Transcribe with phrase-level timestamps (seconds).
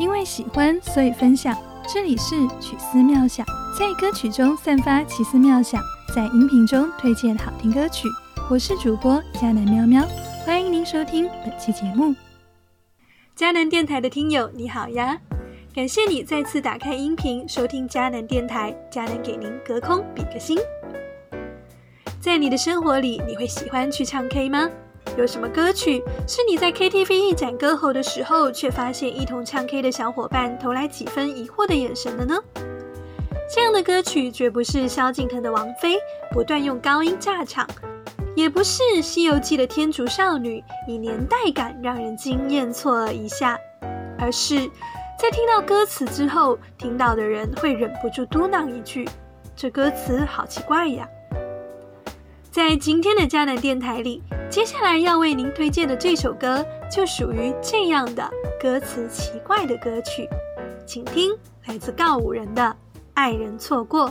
[0.00, 1.54] 因为喜欢，所以分享。
[1.86, 3.44] 这里是曲思妙想，
[3.78, 5.78] 在歌曲中散发奇思妙想，
[6.16, 8.08] 在音频中推荐好听歌曲。
[8.48, 10.02] 我是主播佳南喵喵，
[10.46, 12.14] 欢迎您收听本期节目。
[13.36, 15.18] 佳南电台的听友你好呀，
[15.74, 20.58] 感谢你再次打开音频收听佳南电台，佳南给您隔空比个心。
[22.18, 24.66] 在你的生活里，你会喜欢去唱 K 吗？
[25.16, 32.38] 有什么歌曲是你在 KTV 一展歌喉的时候，却发现一同唱 K 的小伙伴投来几分疑惑的眼神的呢？
[33.52, 35.96] 这样的歌曲绝不是萧敬腾的《王妃》
[36.30, 37.66] 不断用高音炸场，
[38.36, 43.58] 也不是《西游记》的天竺少女以年代感让人惊艳错愕一下，
[44.18, 44.60] 而是
[45.18, 49.06] 在听到歌词之后，听到的人会忍不住嘟囔一句
[49.56, 51.06] ：“这歌词好奇怪呀！”
[52.50, 54.20] 在今天的迦南电台里。
[54.50, 58.28] 接下来要为您推荐的这首歌，就属于这样的
[58.60, 60.28] 歌词奇怪的歌曲，
[60.84, 61.30] 请听
[61.66, 62.62] 来自告五人的
[63.14, 64.08] 《爱人错过》。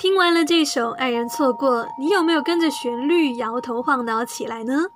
[0.00, 4.86] 听完了这首《爱人错过》，你有没有跟着旋律摇头晃脑起来呢？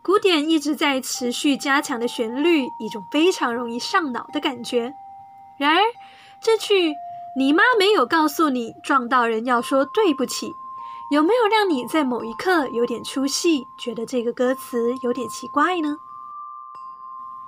[0.00, 4.94] 鼓点一直在持续加强的旋律，一种非常容易上脑的感觉。
[5.58, 5.82] 然而，
[6.42, 6.94] 这句
[7.36, 10.54] “你妈没有告诉你撞到人要说对不起”，
[11.12, 15.98] 有没有让你在某一刻有点出戏，觉得这个歌词有点奇怪呢？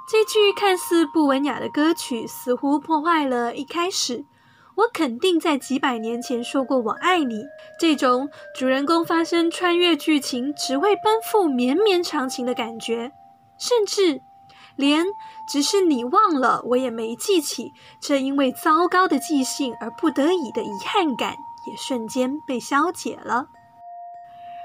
[0.06, 4.26] 这句看似不文雅的歌曲，似乎破坏了一开始。
[4.76, 7.44] 我肯定在几百年前说过“我爱你”
[7.78, 13.12] 这种主人公发生穿越剧情，只为奔赴绵绵长情的感觉，
[13.58, 14.22] 甚至
[14.74, 15.04] 连
[15.46, 21.36] 只是你忘了，我也没记起，这因为糟糕的记性而不得已的遗憾感，
[21.66, 23.48] 也瞬间被消解了。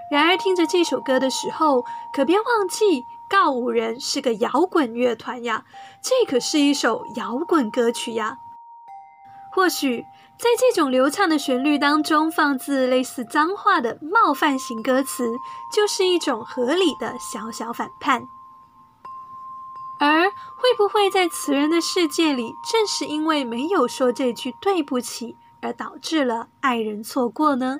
[0.09, 1.83] 然而，听着这首歌的时候，
[2.13, 5.65] 可别忘记告五人是个摇滚乐团呀，
[6.01, 8.37] 这可是一首摇滚歌曲呀。
[9.57, 10.05] 或许
[10.37, 15.35] 在这种流畅的旋律当中，放置类似脏话的冒犯型歌词，
[15.73, 18.21] 就是一种合理的小小反叛。
[19.99, 27.79] 而会不会在词人的世界里，正是因为没有说这句对不起，而导致了爱人错过呢？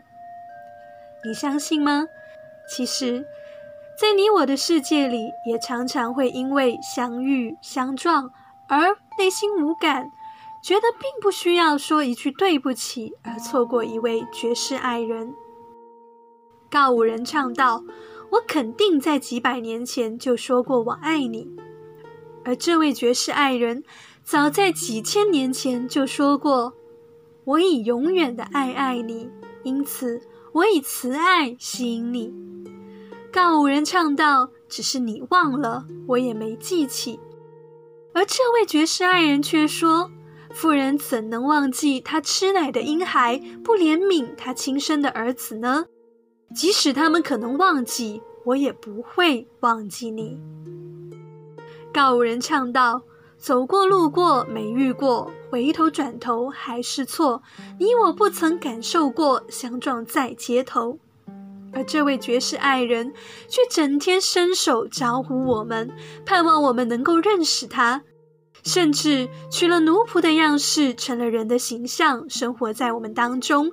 [1.23, 2.05] 你相信吗？
[2.75, 3.23] 其实，
[4.01, 8.31] 在你我的世界里，也常常会因为相遇相撞
[8.67, 10.09] 而内心无感。
[10.67, 15.33] 觉得并不需要说一句对不起而错过一位绝世爱人。
[16.69, 17.85] 告五人唱道
[18.31, 21.47] ：“我肯定在几百年前就说过我爱你。”
[22.43, 23.85] 而这位绝世爱人
[24.25, 26.73] 早在几千年前就说过
[27.45, 29.29] ：“我以永远的爱爱你，
[29.63, 30.21] 因此
[30.51, 32.33] 我以慈爱吸引你。”
[33.31, 37.21] 告五人唱道：“只是你忘了，我也没记起。”
[38.11, 40.11] 而这位绝世爱人却说。
[40.57, 45.85] 妇人怎能忘记她吃奶的婴孩，不怜悯她亲生的儿子呢？
[46.55, 50.41] 即使他们可能忘记，我也不会忘记你。
[51.93, 53.03] 告人唱道
[53.37, 57.43] ：“走过路过没遇过，回头转头还是错。
[57.79, 60.97] 你我不曾感受过相撞在街头，
[61.71, 63.13] 而这位绝世爱人
[63.47, 65.91] 却整天伸手招呼我们，
[66.25, 68.01] 盼望我们能够认识他。”
[68.63, 73.71] 甚至取了奴仆的样式，成了人的形象，生活在我们当中，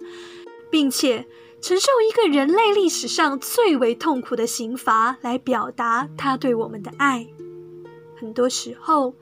[0.71, 1.27] 并且
[1.61, 7.27] 承受一个人类历史上最为痛苦的刑罚，来表达他对我们的爱。
[8.17, 9.15] 很多时候，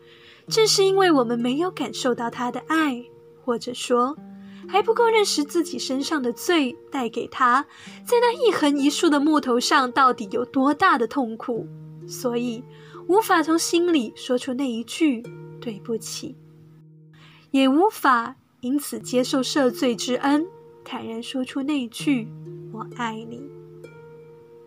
[0.48, 3.04] 正是因为我们没有感受到他的爱，
[3.44, 4.16] 或者说
[4.68, 7.64] 还不够认识自己身上的罪带给他
[8.04, 11.66] 在那一横一竖的木头上到底有多大的痛苦，
[12.06, 12.62] 所以
[13.06, 15.22] 无法从心里说出那一句。
[15.62, 16.36] 对不起，
[17.52, 20.46] 也无法因此接受赦罪之恩，
[20.84, 22.28] 坦然说出那句
[22.74, 23.40] “我爱你”。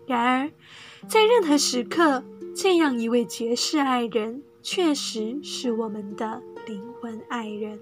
[0.08, 0.50] 然而，
[1.06, 2.24] 在任何时刻，
[2.54, 7.78] 这样一位绝世爱人，确实是我们的灵魂爱人。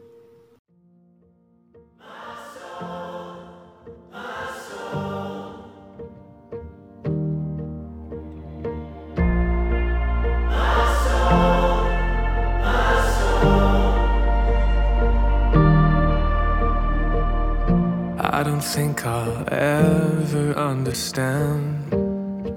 [18.65, 21.93] Think I'll ever understand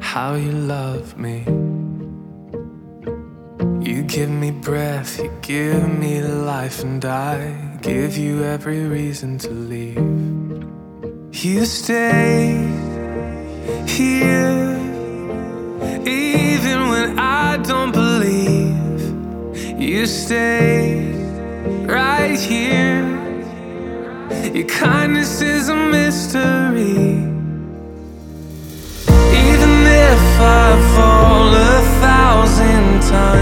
[0.01, 1.43] how you love me.
[3.85, 9.49] You give me breath, you give me life, and I give you every reason to
[9.49, 9.97] leave.
[11.43, 12.55] You stay
[13.85, 14.79] here,
[16.05, 19.01] even when I don't believe.
[19.79, 21.11] You stay
[21.85, 23.26] right here
[24.53, 27.23] your kindness is a mystery.
[29.47, 33.36] Even if I fall a thousand times,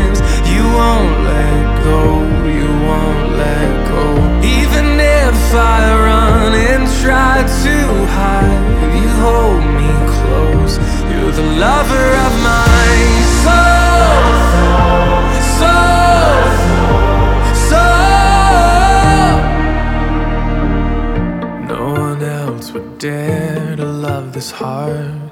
[24.66, 25.32] hard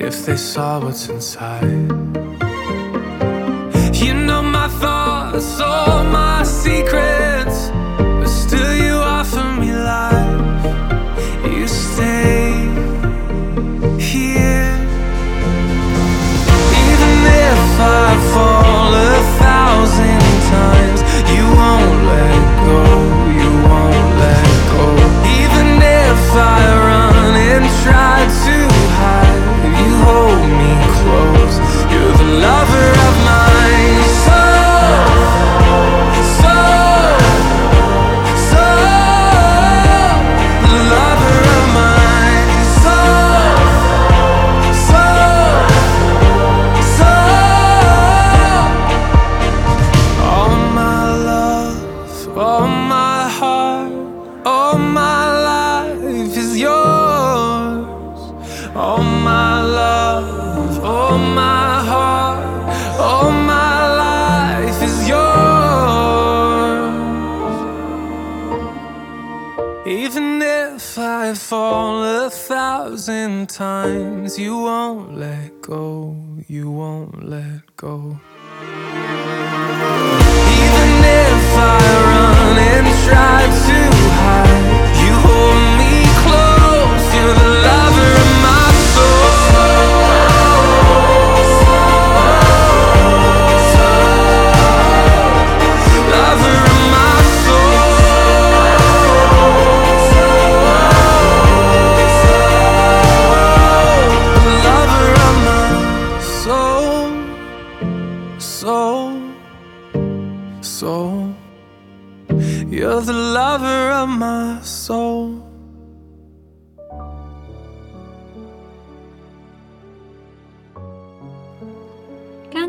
[0.00, 2.43] if they saw what's inside.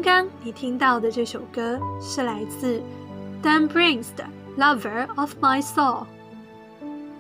[0.05, 2.79] 刚你听到的这首歌是来自
[3.41, 4.23] Dan Brings 的
[4.61, 6.03] 《Lover of My Soul》。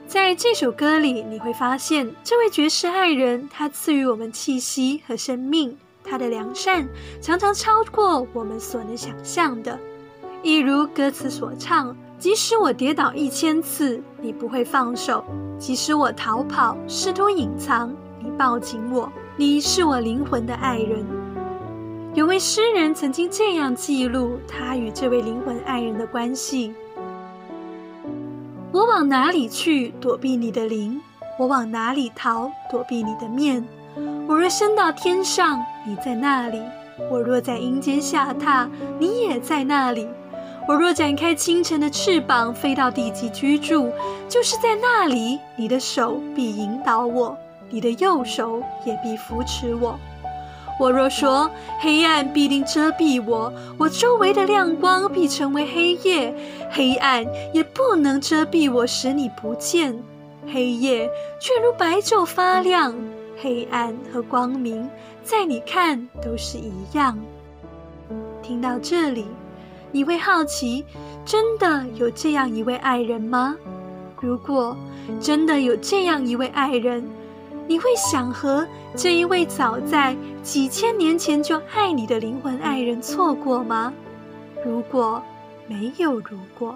[0.05, 6.87] 在这首歌里，你会发现这位绝世爱人，他赐予我们气息和生命，他的良善
[7.19, 9.79] 常常超过我们所能想象的。
[10.43, 15.23] 一如歌词所唱：“即使我跌倒一千次，你不会放手；
[15.57, 17.91] 即使我逃跑，试图隐藏，
[18.23, 19.11] 你抱紧我。
[19.37, 21.03] 你是我灵魂的爱人。”
[22.15, 26.73] 有位诗人曾经这样记录他与这位灵魂爱人的关系：
[28.71, 31.01] 我往哪里去躲避你的灵？
[31.37, 33.67] 我往哪里逃躲避你的面？
[34.29, 36.61] 我若升到天上，你在那里；
[37.11, 40.07] 我若在阴间下榻，你也在那里。
[40.69, 43.91] 我若展开清晨的翅膀，飞到地极居住，
[44.29, 47.37] 就是在那里，你的手必引导我，
[47.69, 49.99] 你的右手也必扶持我。
[50.77, 56.35] 我若说黑暗必定遮蔽我，我周围的亮光必成为黑夜，
[56.69, 59.97] 黑暗也不能遮蔽我，使你不见。
[60.51, 62.93] 黑夜却如白昼发亮，
[63.41, 64.87] 黑暗和光明
[65.23, 67.17] 在你看都是一样。
[68.43, 69.25] 听到这里，
[69.91, 70.85] 你会好奇，
[71.25, 73.55] 真的有这样一位爱人吗？
[74.19, 74.75] 如果
[75.19, 77.03] 真的有这样一位爱人，
[77.67, 83.91] 你会想和这一位早在几千年前就爱你的灵魂爱人错过吗？
[84.63, 85.21] 如果
[85.67, 86.75] 没有如果。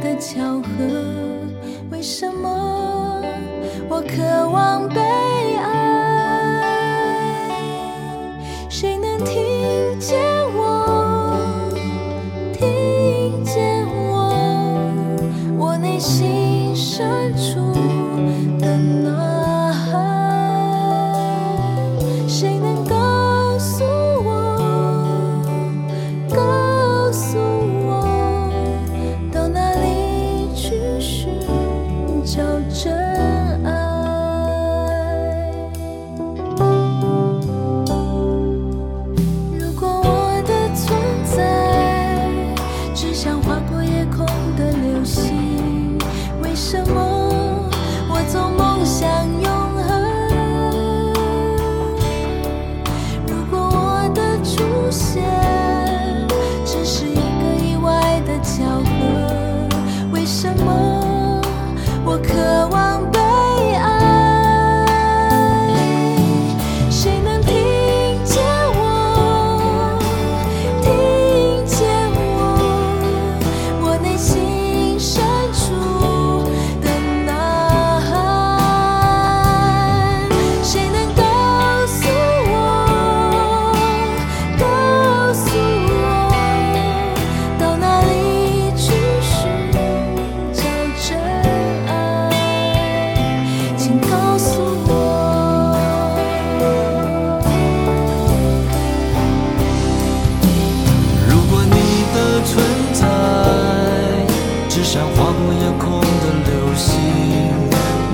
[0.00, 0.68] 的巧合，
[1.90, 3.22] 为什么？
[3.88, 5.00] 我渴望被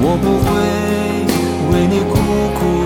[0.06, 0.50] 我不会
[1.72, 2.12] 为你苦
[2.52, 2.83] 苦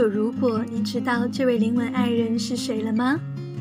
[0.00, 3.20] 听完了这首《如果》，你知道这位灵魂爱人是谁了吗？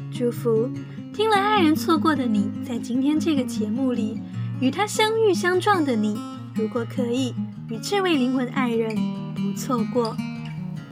[0.09, 0.69] 祝福
[1.13, 4.17] 听了爱人错过的你，在今天这个节目里
[4.61, 6.17] 与他相遇相撞的你，
[6.55, 7.33] 如果可以
[7.69, 8.95] 与这位灵魂爱人
[9.35, 10.15] 不错过。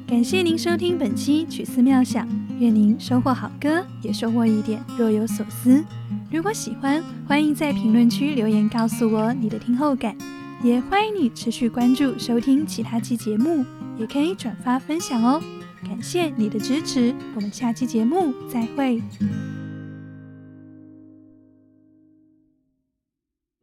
[0.05, 2.27] 感谢您收听本期曲思妙想，
[2.60, 5.81] 愿您收获好歌，也收获一点若有所思。
[6.29, 10.13] 如果喜欢，欢迎在评论区留言告诉我你的听后感，
[10.62, 13.63] 也欢迎你持续关注收听其他期节目，
[13.99, 15.41] 也可以转发分享哦。
[15.83, 19.01] 感谢你的支持，我们下期节目再会。